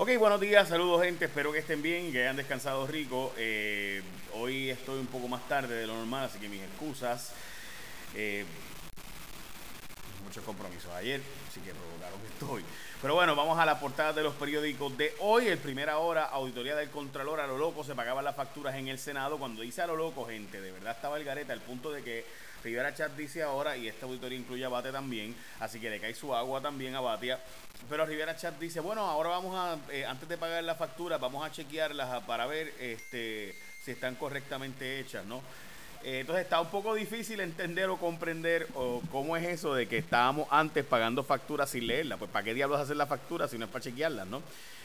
[0.00, 3.32] Ok, buenos días, saludos gente, espero que estén bien y que hayan descansado rico.
[3.36, 4.00] Eh,
[4.34, 7.32] hoy estoy un poco más tarde de lo normal, así que mis excusas.
[8.14, 8.44] Eh,
[10.22, 12.64] muchos compromisos ayer, así que provocaron que estoy.
[13.02, 15.48] Pero bueno, vamos a la portada de los periódicos de hoy.
[15.48, 19.00] El primera hora, auditoría del Contralor a lo loco, se pagaban las facturas en el
[19.00, 19.36] Senado.
[19.36, 22.24] Cuando dice a lo loco, gente, de verdad estaba el gareta al punto de que
[22.62, 26.14] Rivera Chat dice ahora, y esta auditoría incluye a Bate también, así que le cae
[26.14, 27.40] su agua también a Batia.
[27.88, 31.46] Pero Rivera Chat dice, bueno, ahora vamos a, eh, antes de pagar la factura, vamos
[31.46, 35.42] a chequearlas para ver este, si están correctamente hechas, ¿no?
[36.04, 38.68] Eh, entonces está un poco difícil entender o comprender
[39.10, 42.18] cómo es eso de que estábamos antes pagando facturas sin leerlas.
[42.18, 44.42] Pues ¿para qué diablos hacer la factura si no es para chequearlas, no?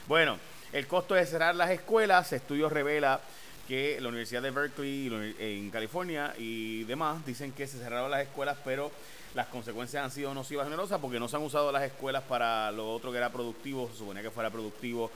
[0.08, 0.40] Bueno,
[0.72, 3.22] el costo de cerrar las escuelas, estudios revela
[3.68, 8.58] que la Universidad de Berkeley en California y demás dicen que se cerraron las escuelas,
[8.64, 8.92] pero
[9.36, 12.94] las consecuencias han sido nocivas generosas porque no se han usado las escuelas para lo
[12.94, 15.10] otro que era productivo, se suponía que fuera productivo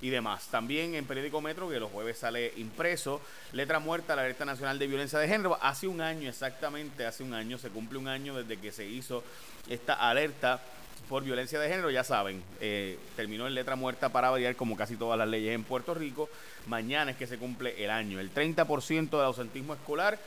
[0.00, 0.48] y demás.
[0.48, 3.20] También en Periódico Metro, que los jueves sale impreso,
[3.52, 5.58] letra muerta, la alerta nacional de violencia de género.
[5.62, 9.24] Hace un año, exactamente hace un año, se cumple un año desde que se hizo
[9.68, 10.60] esta alerta
[11.08, 14.96] por violencia de género, ya saben, eh, terminó en letra muerta para variar como casi
[14.96, 16.28] todas las leyes en Puerto Rico.
[16.66, 18.20] Mañana es que se cumple el año.
[18.20, 20.18] El 30% del ausentismo escolar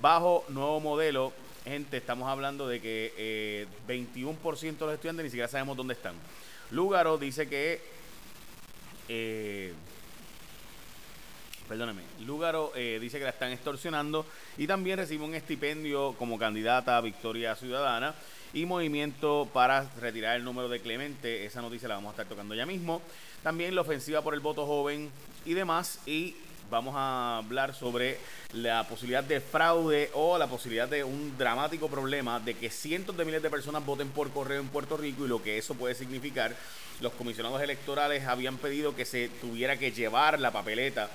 [0.00, 1.32] bajo nuevo modelo.
[1.64, 6.14] Gente, estamos hablando de que eh, 21% de los estudiantes ni siquiera sabemos dónde están.
[6.70, 7.80] Lúgaro dice que...
[9.08, 9.74] Eh,
[11.68, 14.26] perdóname, Lúgaro eh, dice que la están extorsionando
[14.58, 18.14] y también recibe un estipendio como candidata a Victoria Ciudadana
[18.52, 21.44] y movimiento para retirar el número de Clemente.
[21.44, 23.00] Esa noticia la vamos a estar tocando ya mismo.
[23.42, 25.10] También la ofensiva por el voto joven
[25.44, 26.00] y demás.
[26.06, 26.34] Y
[26.70, 28.18] vamos a hablar sobre
[28.52, 33.24] la posibilidad de fraude o la posibilidad de un dramático problema de que cientos de
[33.24, 36.54] miles de personas voten por correo en Puerto Rico y lo que eso puede significar.
[37.00, 41.08] Los comisionados electorales habían pedido que se tuviera que llevar la papeleta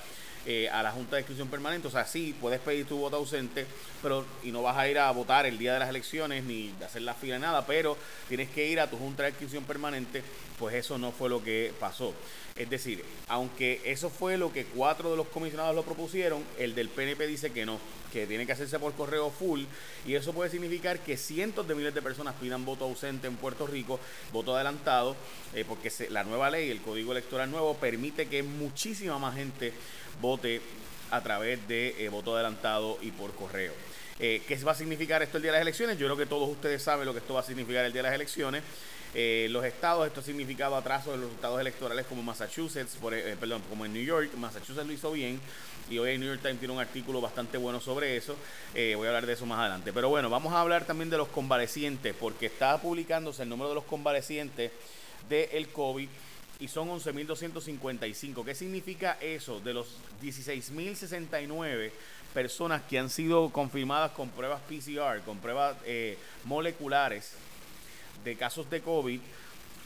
[0.45, 1.87] eh, a la Junta de Inscripción Permanente.
[1.87, 3.65] O sea, sí, puedes pedir tu voto ausente,
[4.01, 7.01] pero y no vas a ir a votar el día de las elecciones ni hacer
[7.01, 7.97] la fila, nada, pero
[8.27, 10.23] tienes que ir a tu Junta de Inscripción Permanente,
[10.59, 12.13] pues eso no fue lo que pasó.
[12.55, 16.87] Es decir, aunque eso fue lo que cuatro de los comisionados lo propusieron, el del
[16.87, 17.79] PNP dice que no,
[18.13, 19.63] que tiene que hacerse por correo full,
[20.05, 23.67] y eso puede significar que cientos de miles de personas pidan voto ausente en Puerto
[23.67, 23.99] Rico,
[24.31, 25.17] voto adelantado,
[25.53, 29.73] eh, porque la nueva ley, el código electoral nuevo, permite que muchísima más gente
[30.21, 30.61] vote
[31.11, 33.73] a través de eh, voto adelantado y por correo.
[34.19, 35.97] Eh, ¿Qué va a significar esto el día de las elecciones?
[35.97, 38.07] Yo creo que todos ustedes saben lo que esto va a significar el día de
[38.09, 38.63] las elecciones.
[39.13, 42.97] Eh, los estados, esto ha significado atraso de los resultados electorales como Massachusetts,
[43.39, 44.33] perdón, como en New York.
[44.35, 45.39] Massachusetts lo hizo bien
[45.89, 48.35] y hoy el New York Times tiene un artículo bastante bueno sobre eso.
[48.73, 49.93] voy a hablar de eso más adelante.
[49.93, 53.75] Pero bueno, vamos a hablar también de los convalecientes, porque está publicándose el número de
[53.75, 54.71] los convalecientes
[55.29, 56.09] del COVID
[56.59, 58.45] y son 11.255.
[58.45, 59.59] ¿Qué significa eso?
[59.59, 59.87] De los
[60.21, 61.91] 16.069
[62.33, 67.33] personas que han sido confirmadas con pruebas PCR, con pruebas eh, moleculares
[68.23, 69.19] de casos de COVID,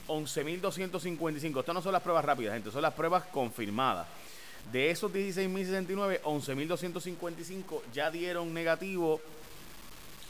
[0.08, 1.60] 11.255.
[1.60, 4.08] Estas no son las pruebas rápidas, gente, son las pruebas confirmadas.
[4.72, 9.22] De esos 16.069, 11.255 ya dieron negativo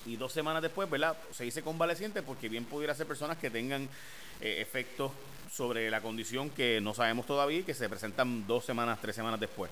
[0.06, 1.18] y dos semanas después, ¿verdad?
[1.32, 3.90] Se dice convaleciente porque bien pudiera ser personas que tengan
[4.42, 5.12] eh, efectos
[5.52, 9.40] sobre la condición que no sabemos todavía y que se presentan dos semanas, tres semanas
[9.40, 9.72] después.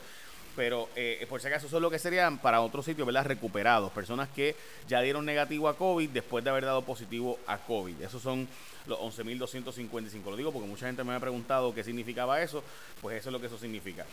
[0.56, 3.26] Pero eh, por si acaso, eso es lo que serían para otros sitios, ¿verdad?
[3.26, 4.56] Recuperados, personas que
[4.88, 8.02] ya dieron negativo a COVID después de haber dado positivo a COVID.
[8.02, 8.48] Esos son
[8.88, 10.24] los 11.255.
[10.26, 12.64] Lo digo porque mucha gente me ha preguntado qué significaba eso,
[13.02, 14.06] pues eso es lo que eso significa.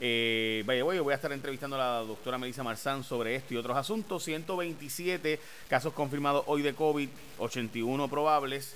[0.00, 3.58] Eh, vaya, voy, voy a estar entrevistando a la doctora Melissa Marzán sobre esto y
[3.58, 4.24] otros asuntos.
[4.24, 7.08] 127 casos confirmados hoy de COVID,
[7.38, 8.74] 81 probables,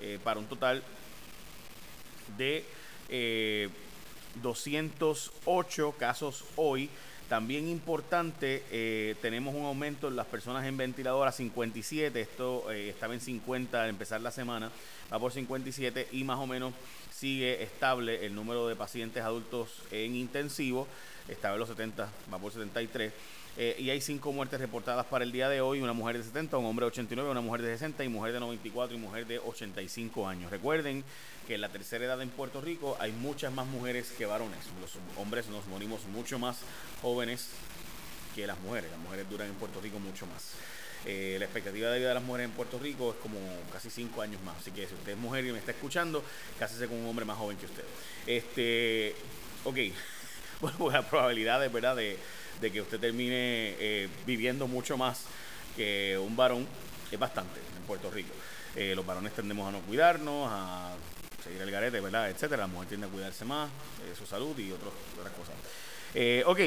[0.00, 0.82] eh, para un total
[2.36, 2.64] de
[4.42, 6.90] 208 eh, casos hoy.
[7.28, 12.20] También importante, eh, tenemos un aumento en las personas en ventilador a 57.
[12.20, 14.70] Esto eh, estaba en 50 al empezar la semana,
[15.12, 16.74] va por 57 y más o menos
[17.10, 20.86] sigue estable el número de pacientes adultos en intensivo.
[21.26, 23.12] Estaba en los 70, va por 73.
[23.56, 26.58] Eh, y hay cinco muertes reportadas para el día de hoy, una mujer de 70,
[26.58, 29.38] un hombre de 89, una mujer de 60 y mujer de 94 y mujer de
[29.38, 30.50] 85 años.
[30.50, 31.04] Recuerden
[31.46, 34.58] que en la tercera edad en Puerto Rico hay muchas más mujeres que varones.
[34.80, 36.58] Los hombres nos morimos mucho más
[37.00, 37.50] jóvenes
[38.34, 38.90] que las mujeres.
[38.90, 40.54] Las mujeres duran en Puerto Rico mucho más.
[41.06, 43.38] Eh, la expectativa de vida de las mujeres en Puerto Rico es como
[43.72, 44.56] casi cinco años más.
[44.56, 46.24] Así que si usted es mujer y me está escuchando,
[46.58, 47.84] cásese con un hombre más joven que usted.
[48.26, 49.14] Este,
[49.62, 49.76] ok,
[50.60, 52.18] bueno, pues la probabilidad es verdad de
[52.60, 55.24] de que usted termine eh, viviendo mucho más
[55.76, 56.66] que un varón
[57.10, 58.32] es bastante en Puerto Rico.
[58.76, 60.94] Eh, los varones tendemos a no cuidarnos, a
[61.42, 62.28] seguir el garete, ¿verdad?
[62.28, 62.62] Etcétera.
[62.62, 64.92] La mujer tiende a cuidarse más, eh, su salud y otras
[65.36, 65.54] cosas.
[66.14, 66.60] Eh, ok,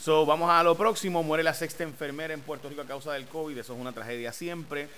[0.00, 1.22] so vamos a lo próximo.
[1.22, 3.58] Muere la sexta enfermera en Puerto Rico a causa del COVID.
[3.58, 4.88] Eso es una tragedia siempre.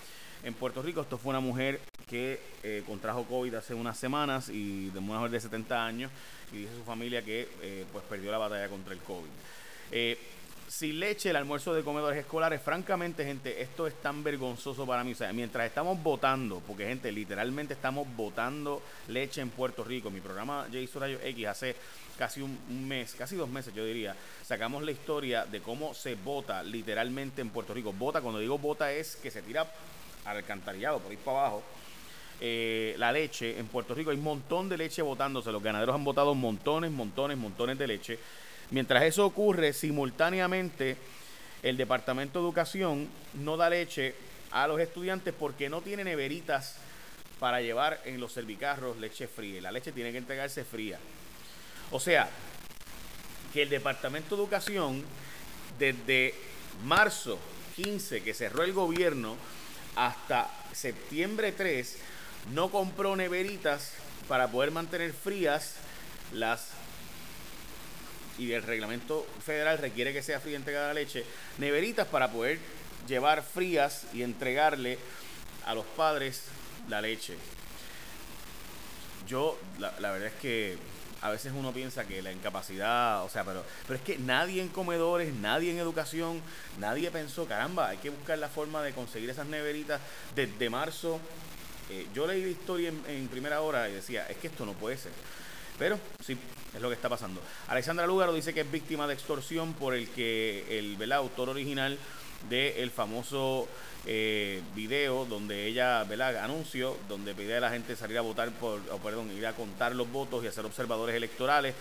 [0.42, 2.40] En Puerto Rico, esto fue una mujer que
[2.86, 6.10] contrajo COVID hace unas semanas y de una mujer de 70 años
[6.50, 7.46] y dice su familia que
[7.92, 9.28] pues perdió la batalla contra el COVID.
[10.70, 15.10] Sin leche, el almuerzo de comedores escolares, francamente, gente, esto es tan vergonzoso para mí.
[15.10, 20.12] O sea, mientras estamos votando, porque gente, literalmente estamos votando leche en Puerto Rico.
[20.12, 21.74] Mi programa J Rayo X hace
[22.16, 24.14] casi un, mes, casi dos meses yo diría,
[24.44, 27.92] sacamos la historia de cómo se vota literalmente en Puerto Rico.
[27.92, 29.68] Vota, cuando digo vota es que se tira
[30.24, 31.64] al alcantarillado, por ir para abajo.
[32.40, 35.50] Eh, la leche en Puerto Rico hay un montón de leche votándose.
[35.50, 38.18] Los ganaderos han votado montones, montones, montones de leche.
[38.70, 40.96] Mientras eso ocurre, simultáneamente
[41.62, 44.14] el Departamento de Educación no da leche
[44.50, 46.76] a los estudiantes porque no tiene neveritas
[47.38, 49.60] para llevar en los servicarros leche fría.
[49.60, 50.98] La leche tiene que entregarse fría.
[51.90, 52.28] O sea,
[53.52, 55.04] que el Departamento de Educación,
[55.78, 56.34] desde
[56.84, 57.38] marzo
[57.76, 59.36] 15, que cerró el gobierno,
[59.96, 61.98] hasta septiembre 3,
[62.52, 63.94] no compró neveritas
[64.28, 65.74] para poder mantener frías
[66.32, 66.68] las
[68.40, 71.24] y el reglamento federal requiere que sea fría entregada la leche,
[71.58, 72.58] neveritas para poder
[73.06, 74.98] llevar frías y entregarle
[75.66, 76.44] a los padres
[76.88, 77.36] la leche.
[79.28, 80.78] Yo, la, verdad es que
[81.20, 84.68] a veces uno piensa que la incapacidad, o sea, pero, pero es que nadie en
[84.68, 86.40] comedores, nadie en educación,
[86.78, 90.00] nadie pensó, caramba, hay que buscar la forma de conseguir esas neveritas
[90.34, 91.20] desde marzo.
[91.90, 94.72] Eh, yo leí la historia en, en primera hora y decía, es que esto no
[94.72, 95.12] puede ser.
[95.80, 96.36] Pero sí,
[96.74, 97.40] es lo que está pasando.
[97.66, 101.98] Alexandra Lúgaro dice que es víctima de extorsión por el que el autor original
[102.50, 103.66] del famoso
[104.06, 106.36] eh, video donde ella, ¿verdad?
[106.44, 109.94] anuncio, donde pide a la gente salir a votar por, o perdón, ir a contar
[109.94, 111.74] los votos y hacer observadores electorales.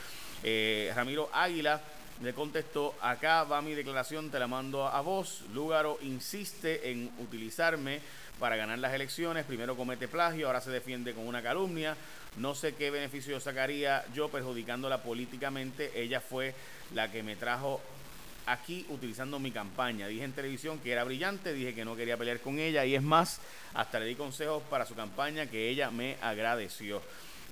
[0.43, 1.81] Eh, Ramiro Águila
[2.21, 5.41] le contestó, acá va mi declaración, te la mando a vos.
[5.53, 7.99] Lúgaro insiste en utilizarme
[8.39, 9.45] para ganar las elecciones.
[9.45, 11.97] Primero comete plagio, ahora se defiende con una calumnia.
[12.37, 15.91] No sé qué beneficio sacaría yo perjudicándola políticamente.
[15.95, 16.53] Ella fue
[16.93, 17.81] la que me trajo
[18.45, 20.07] aquí utilizando mi campaña.
[20.07, 23.03] Dije en televisión que era brillante, dije que no quería pelear con ella y es
[23.03, 23.39] más,
[23.73, 27.01] hasta le di consejos para su campaña que ella me agradeció.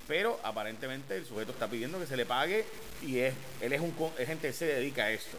[0.07, 2.65] Pero aparentemente el sujeto está pidiendo que se le pague
[3.03, 5.37] y es, él es un es gente que se dedica a esto.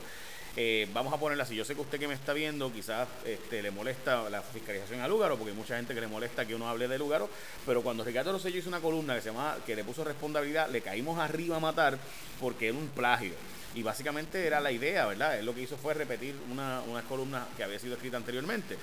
[0.60, 1.55] Eh, vamos a ponerla así.
[1.55, 5.08] Yo sé que usted que me está viendo quizás este, le molesta la fiscalización al
[5.08, 7.31] Lúgaro, porque hay mucha gente que le molesta que uno hable de Lúgaro,
[7.64, 10.81] pero cuando Ricardo Rosselló hizo una columna que se llama, que le puso responsabilidad, le
[10.81, 11.96] caímos arriba a matar
[12.40, 13.34] porque era un plagio.
[13.76, 15.38] Y básicamente era la idea, ¿verdad?
[15.38, 18.76] Él lo que hizo fue repetir una, una columna que había sido escrita anteriormente.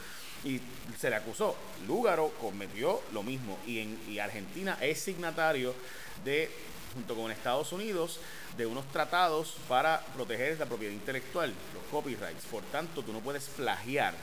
[0.46, 0.62] Y
[0.98, 1.58] se le acusó.
[1.88, 3.60] Lúgaro cometió lo mismo.
[3.68, 5.76] Y, en, y Argentina es signatario
[6.24, 6.50] de,
[6.96, 8.20] junto con Estados Unidos,
[8.58, 12.46] de unos tratados para proteger la propiedad intelectual, los copyrights.
[12.50, 14.16] Por tanto, tú no puedes plagiar.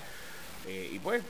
[0.66, 1.22] Eh, y pues,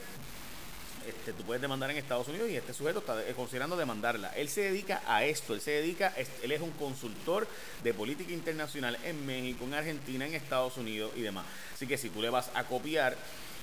[1.07, 4.29] este, tú puedes demandar en Estados Unidos y este sujeto está considerando demandarla.
[4.37, 7.49] Él se dedica a esto, él se dedica, él es un consultor
[7.83, 11.45] de política internacional en México, en Argentina, en Estados Unidos y demás.
[11.75, 13.17] Así que si tú le vas a copiar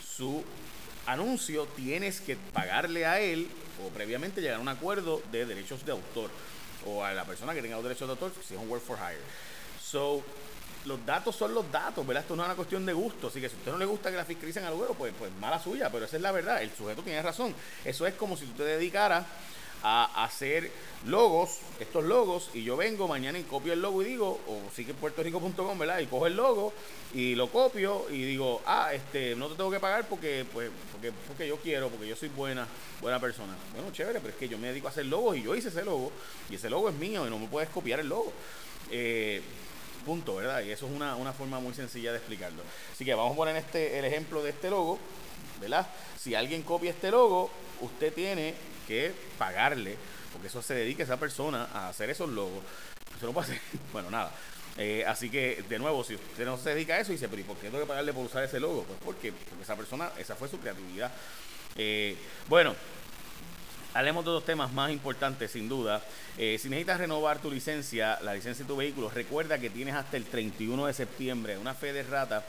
[0.06, 0.44] su
[1.06, 3.48] anuncio, tienes que pagarle a él
[3.86, 6.30] o previamente llegar a un acuerdo de derechos de autor
[6.86, 8.98] o a la persona que tenga los derechos de autor si es un work for
[8.98, 9.22] hire.
[9.82, 10.24] So,
[10.86, 12.24] los datos son los datos, ¿verdad?
[12.24, 13.28] Esto no es una cuestión de gusto.
[13.28, 15.32] Así que si a usted no le gusta que la fiscalicen al güero, pues, pues
[15.40, 16.62] mala suya, pero esa es la verdad.
[16.62, 17.54] El sujeto tiene razón.
[17.84, 19.26] Eso es como si tú te dedicaras
[19.84, 20.72] a hacer
[21.06, 24.86] logos, estos logos, y yo vengo mañana y copio el logo y digo, o sí
[24.86, 26.00] que puertorico.com, ¿verdad?
[26.00, 26.74] Y cojo el logo
[27.14, 31.12] y lo copio y digo, ah, este, no te tengo que pagar porque, pues, porque,
[31.28, 32.68] porque yo quiero, porque yo soy buena,
[33.02, 33.56] buena persona.
[33.74, 35.86] Bueno, chévere, pero es que yo me dedico a hacer logos y yo hice ese
[35.86, 36.12] logo,
[36.50, 38.34] y ese logo es mío y no me puedes copiar el logo.
[38.92, 39.42] Eh,
[40.06, 40.64] punto, ¿verdad?
[40.64, 42.64] Y eso es una, una forma muy sencilla de explicarlo.
[42.92, 44.98] Así que vamos a poner este, el ejemplo de este logo,
[45.60, 45.88] ¿verdad?
[46.18, 47.50] Si alguien copia este logo,
[47.82, 48.54] usted tiene
[48.88, 49.98] que pagarle,
[50.32, 52.64] porque eso se dedica a esa persona a hacer esos logos.
[53.18, 53.60] Eso no hacer.
[53.94, 54.32] Bueno, nada.
[54.78, 57.58] Eh, así que, de nuevo, si usted no se dedica a eso, dice, ¿y por
[57.58, 58.84] qué tengo que pagarle por usar ese logo?
[58.84, 61.12] Pues porque, porque esa persona, esa fue su creatividad.
[61.76, 62.16] Eh,
[62.48, 62.76] bueno,
[63.94, 66.02] hablemos de dos temas más importantes, sin duda.
[66.38, 70.16] Eh, si necesitas renovar tu licencia, la licencia de tu vehículo, recuerda que tienes hasta
[70.16, 72.46] el 31 de septiembre una fe de rata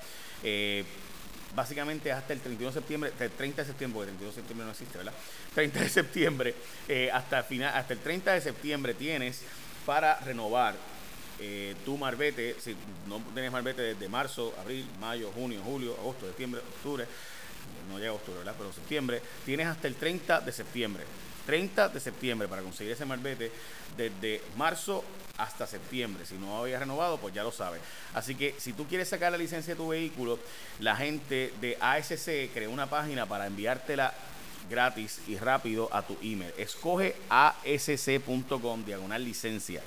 [1.54, 4.64] básicamente hasta el 31 de septiembre, el 30 de septiembre, porque el 31 de septiembre
[4.64, 5.14] no existe, ¿verdad?
[5.54, 6.54] 30 de septiembre,
[6.88, 9.42] eh, hasta, final, hasta el 30 de septiembre tienes
[9.86, 10.74] para renovar
[11.38, 12.76] eh, tu marbete, si
[13.08, 17.06] no tienes marbete desde marzo, abril, mayo, junio, julio, agosto, septiembre, octubre,
[17.88, 18.54] no llega octubre, ¿verdad?
[18.58, 21.04] Pero septiembre, tienes hasta el 30 de septiembre.
[21.46, 23.50] 30 de septiembre para conseguir ese marbete
[23.96, 25.04] desde marzo
[25.38, 26.26] hasta septiembre.
[26.26, 27.80] Si no había renovado, pues ya lo sabes.
[28.14, 30.38] Así que si tú quieres sacar la licencia de tu vehículo,
[30.78, 34.14] la gente de ASC creó una página para enviártela
[34.68, 36.52] gratis y rápido a tu email.
[36.56, 39.82] Escoge asc.com diagonal licencia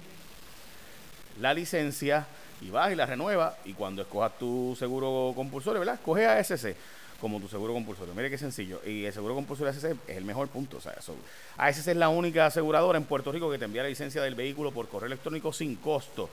[1.40, 2.26] la licencia
[2.60, 3.54] y vas y la renuevas.
[3.64, 5.94] Y cuando escojas tu seguro compulsorio, ¿verdad?
[5.94, 6.76] Escoge ASC
[7.18, 8.14] como tu seguro compulsorio.
[8.14, 8.82] Mire qué sencillo.
[8.84, 10.76] Y el seguro compulsorio ASC es el mejor punto.
[10.76, 10.94] O sea,
[11.56, 14.70] ASC es la única aseguradora en Puerto Rico que te envía la licencia del vehículo
[14.70, 16.28] por correo electrónico sin costo.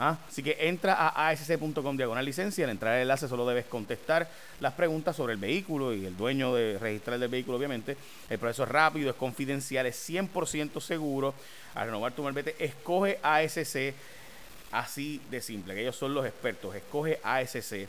[0.00, 0.16] ¿Ah?
[0.28, 2.64] Así que entra a asc.com diagonal licencia.
[2.64, 6.54] Al entrar al enlace solo debes contestar las preguntas sobre el vehículo y el dueño
[6.54, 7.96] de registrar el vehículo, obviamente.
[8.30, 11.34] El proceso es rápido, es confidencial, es 100% seguro.
[11.74, 13.92] Al renovar tu malvete, escoge ASC
[14.70, 16.76] así de simple, que ellos son los expertos.
[16.76, 17.88] Escoge ASC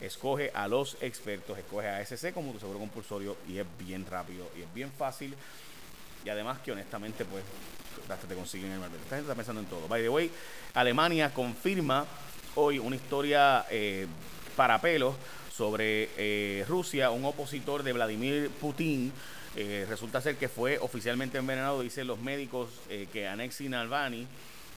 [0.00, 4.46] escoge a los expertos, escoge a ASC como tu seguro compulsorio y es bien rápido
[4.54, 5.34] y es bien fácil
[6.26, 7.44] y además que honestamente pues
[8.10, 9.04] hasta te consiguen el malvete.
[9.04, 9.86] Esta gente está pensando en todo.
[9.86, 10.30] By the way,
[10.74, 12.04] Alemania confirma
[12.56, 14.08] hoy una historia eh,
[14.56, 15.14] para pelos
[15.54, 19.12] sobre eh, Rusia, un opositor de Vladimir Putin.
[19.54, 22.70] Eh, resulta ser que fue oficialmente envenenado, dicen los médicos
[23.12, 24.26] que Anexi Navalny,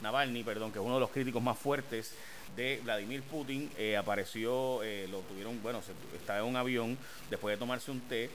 [0.02, 2.14] Navalny, perdón, que es uno de los críticos más fuertes
[2.56, 6.98] de Vladimir Putin, apareció, lo tuvieron, bueno, se, estaba en un avión,
[7.30, 8.30] después de tomarse un té,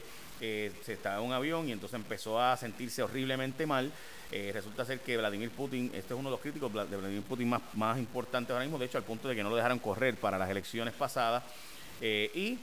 [0.45, 3.91] eh, se estaba en un avión y entonces empezó a sentirse horriblemente mal.
[4.53, 7.99] resulta ser que Vladimir Putin, este es uno de los críticos de Vladimir Putin más,
[7.99, 10.51] importantes ahora mismo, de hecho al punto de que no lo dejaron correr para las
[10.51, 11.45] elecciones pasadas.
[12.01, 12.59] y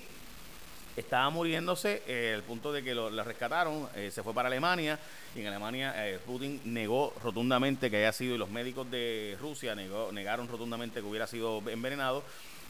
[0.95, 4.99] estaba muriéndose eh, al punto de que lo, rescataron, eh, se fue para Alemania
[5.35, 9.75] y en Alemania eh, Putin negó rotundamente que haya sido, y los médicos de Rusia
[9.75, 12.23] negaron rotundamente que hubiera sido envenenado,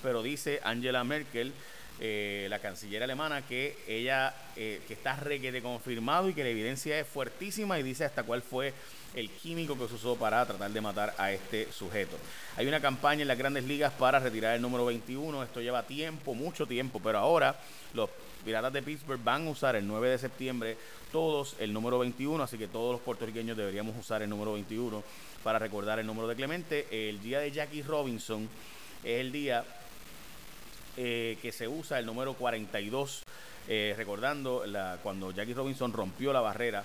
[0.04, 1.54] pero dice Angela Merkel,
[2.02, 7.78] la canciller alemana, que ella, que está requete confirmado y que la evidencia es fuertísima
[7.78, 8.74] y dice hasta cuál fue
[9.14, 12.18] el químico que se usó para tratar de matar a este sujeto.
[12.56, 16.34] Hay una campaña en las grandes ligas para retirar el número 21, esto lleva tiempo,
[16.34, 17.60] mucho tiempo, pero ahora
[17.94, 18.10] los
[18.44, 20.78] Piratas de Pittsburgh van a usar el 9 de septiembre
[21.12, 25.04] todos el número 21, así que todos los puertorriqueños deberíamos usar el número 21
[25.44, 26.88] para recordar el número de Clemente.
[26.90, 28.50] El día de Jackie Robinson
[29.04, 29.64] es el día
[30.98, 33.24] eh, que se usa el número 42,
[33.70, 36.84] eh, recordando la, cuando Jackie Robinson rompió la barrera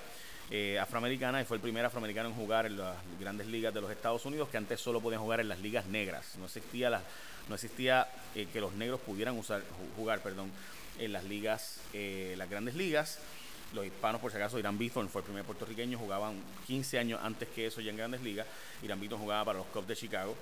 [0.48, 3.90] eh, afroamericana y fue el primer afroamericano en jugar en las grandes ligas de los
[3.90, 6.36] Estados Unidos que antes solo podían jugar en las ligas negras.
[6.38, 7.02] No existía la,
[7.48, 9.62] no existía que los negros pudieran usar,
[9.96, 10.52] jugar, perdón,
[11.00, 13.18] en las ligas, las grandes ligas.
[13.74, 17.48] Los hispanos, por si acaso, Irán Bithorn fue el primer puertorriqueño, jugaban 15 años antes
[17.48, 18.46] que eso ya en grandes ligas.
[18.84, 20.36] Irán Bithorn jugaba para los Cubs de Chicago,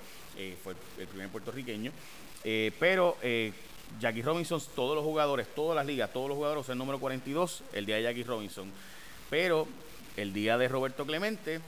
[0.63, 1.91] fue el primer puertorriqueño.
[2.45, 3.17] Eh, pero
[4.01, 7.87] Jackie Robinson, todos los jugadores, todas las ligas, todos los jugadores, el número 42, el
[7.87, 8.71] día de Jackie Robinson.
[9.31, 9.67] Pero
[10.17, 11.61] el día de Roberto Clemente,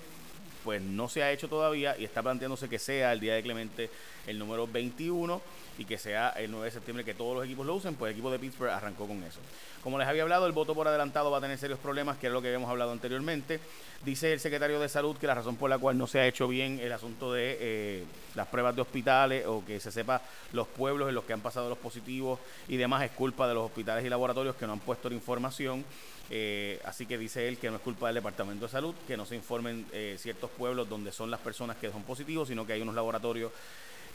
[0.66, 3.88] pues no se ha hecho todavía y está planteándose que sea el día de Clemente
[4.26, 5.40] el número 21
[5.78, 8.14] y que sea el 9 de septiembre que todos los equipos lo usen, pues el
[8.14, 9.38] equipo de Pittsburgh arrancó con eso.
[9.84, 12.34] Como les había hablado, el voto por adelantado va a tener serios problemas, que era
[12.34, 13.60] lo que habíamos hablado anteriormente.
[14.04, 16.48] Dice el secretario de Salud que la razón por la cual no se ha hecho
[16.48, 18.04] bien el asunto de eh,
[18.34, 20.20] las pruebas de hospitales o que se sepa
[20.52, 23.66] los pueblos en los que han pasado los positivos y demás es culpa de los
[23.66, 25.84] hospitales y laboratorios que no han puesto la información.
[26.28, 29.24] Eh, así que dice él que no es culpa del Departamento de Salud, que no
[29.24, 32.82] se informen eh, ciertos pueblos donde son las personas que son positivos, sino que hay
[32.82, 33.52] unos laboratorios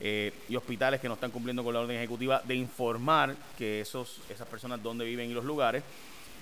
[0.02, 4.20] eh, y hospitales que no están cumpliendo con la orden ejecutiva de informar que esos,
[4.30, 5.84] esas personas dónde viven y los lugares.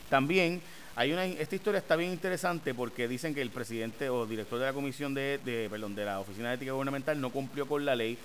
[0.09, 0.59] También
[0.95, 4.65] hay una, esta historia está bien interesante porque dicen que el presidente o director de
[4.65, 7.95] la comisión de, de perdón, de la Oficina de Ética Gubernamental no cumplió con la
[7.95, 8.17] ley.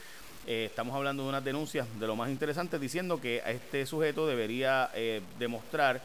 [0.47, 4.91] Estamos hablando de unas denuncias de lo más interesante diciendo que este sujeto debería
[5.39, 6.03] demostrar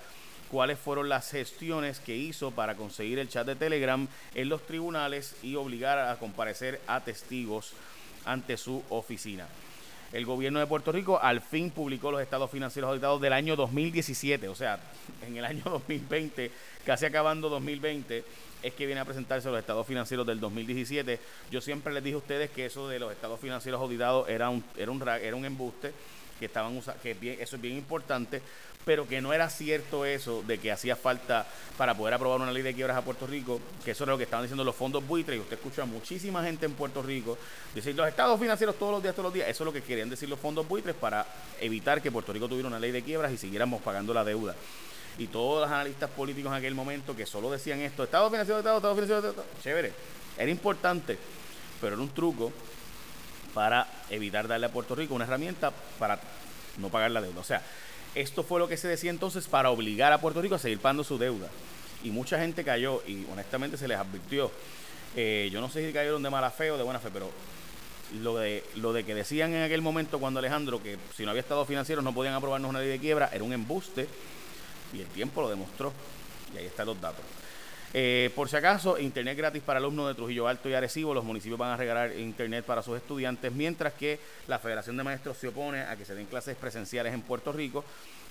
[0.50, 5.36] cuáles fueron las gestiones que hizo para conseguir el chat de Telegram en los tribunales
[5.44, 7.74] y obligar a comparecer a testigos
[8.25, 9.48] ante su oficina.
[10.12, 14.48] El gobierno de Puerto Rico al fin publicó los estados financieros auditados del año 2017,
[14.48, 14.79] o sea,
[15.25, 16.51] en el año 2020,
[16.84, 18.24] casi acabando 2020,
[18.63, 21.20] es que viene a presentarse los estados financieros del 2017.
[21.51, 24.63] Yo siempre les dije a ustedes que eso de los estados financieros auditados era un,
[24.77, 25.94] era un, era un embuste,
[26.39, 28.41] que estaban que eso es bien importante,
[28.89, 31.46] pero que no era cierto eso de que hacía falta
[31.77, 34.24] para poder aprobar una ley de quiebras a Puerto Rico, que eso era lo que
[34.24, 37.38] estaban diciendo los fondos buitres, y usted escucha a muchísima gente en Puerto Rico
[37.75, 40.10] decir los estados financieros todos los días, todos los días, eso es lo que querían
[40.10, 41.24] decir los fondos buitres para
[41.62, 44.55] evitar que Puerto Rico tuviera una ley de quiebras y siguiéramos pagando la deuda.
[45.19, 48.77] y todos los analistas políticos en aquel momento que solo decían esto, Estado financiado, Estado,
[48.77, 49.93] Estado financiado, Estado, chévere,
[50.36, 51.15] era importante,
[51.79, 52.51] pero era un truco
[53.53, 56.19] para evitar darle a Puerto Rico una herramienta para
[56.79, 57.39] no pagar la deuda.
[57.39, 57.62] O sea,
[58.15, 61.03] esto fue lo que se decía entonces para obligar a Puerto Rico a seguir pagando
[61.03, 61.47] su deuda.
[62.03, 64.51] Y mucha gente cayó y honestamente se les advirtió.
[65.15, 67.29] Eh, yo no sé si cayeron de mala fe o de buena fe, pero
[68.21, 71.41] lo de, lo de que decían en aquel momento cuando Alejandro que si no había
[71.41, 74.07] estado financiero no podían aprobarnos una ley de quiebra era un embuste
[74.93, 75.93] y el tiempo lo demostró.
[76.53, 77.23] Y ahí están los datos.
[77.93, 81.13] Eh, por si acaso, internet gratis para alumnos de Trujillo Alto y Arecibo.
[81.13, 85.38] Los municipios van a regalar internet para sus estudiantes, mientras que la Federación de Maestros
[85.38, 87.84] se opone a que se den clases presenciales en Puerto Rico.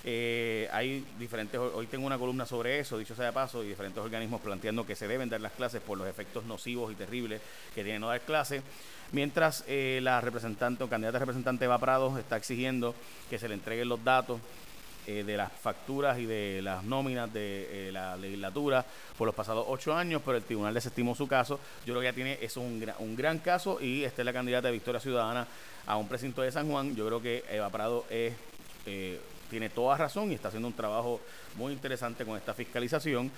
[0.04, 4.00] Eh, hay diferentes, hoy tengo una columna sobre eso, dicho sea de paso, y diferentes
[4.00, 7.40] organismos planteando que se deben dar las clases por los efectos nocivos y terribles
[7.74, 8.62] que tienen no dar clases.
[9.10, 12.94] Mientras eh, la representante o candidata representante Eva Prado está exigiendo
[13.28, 14.38] que se le entreguen los datos
[15.06, 18.84] eh, de las facturas y de las nóminas de eh, la legislatura
[19.16, 21.58] por los pasados ocho años, pero el tribunal desestimó su caso.
[21.86, 24.26] Yo creo que ya tiene, eso es un gran, un gran caso y esta es
[24.26, 25.46] la candidata de Victoria Ciudadana
[25.86, 26.94] a un precinto de San Juan.
[26.94, 28.34] Yo creo que Eva Prado es,
[28.84, 31.20] eh, tiene toda razón y está haciendo un trabajo
[31.56, 33.30] muy interesante con esta fiscalización.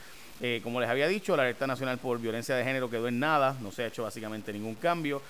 [0.65, 3.71] como les había dicho, la alerta nacional por violencia de género quedó en nada, no
[3.71, 5.23] se ha hecho básicamente ningún cambio.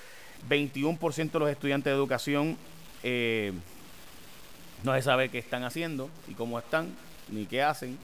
[0.49, 2.57] 21% de los estudiantes de educación
[4.83, 6.95] no se sabe qué están haciendo y cómo están,
[7.29, 7.99] ni qué hacen.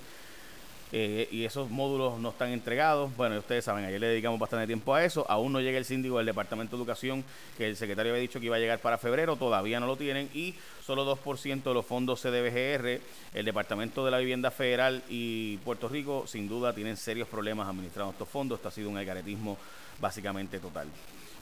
[0.93, 3.15] Eh, y esos módulos no están entregados.
[3.17, 5.27] Bueno, ustedes saben, ayer le dedicamos bastante tiempo a eso.
[5.29, 7.25] Aún no llega el síndico del Departamento de Educación,
[7.59, 10.31] que el secretario había dicho que iba a llegar para febrero, todavía no lo tienen.
[10.33, 10.55] Y
[10.85, 13.01] solo 2% de los fondos CDBGR,
[13.35, 18.13] el Departamento de la Vivienda Federal y Puerto Rico, sin duda, tienen serios problemas administrando
[18.13, 18.59] estos fondos.
[18.59, 19.59] Esto ha sido un algaretismo
[20.01, 20.87] básicamente total.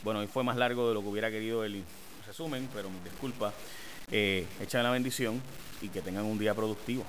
[0.02, 1.82] Bueno, hoy fue más largo de lo que hubiera querido el
[2.26, 3.52] resumen, pero mis disculpas.
[4.10, 4.46] Eh,
[4.82, 5.40] la bendición
[5.82, 7.04] y que tengan un día productivo.